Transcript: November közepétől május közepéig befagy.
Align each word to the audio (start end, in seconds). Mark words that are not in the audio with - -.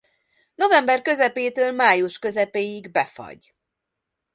November 0.57 1.01
közepétől 1.01 1.71
május 1.71 2.19
közepéig 2.19 2.91
befagy. 2.91 3.53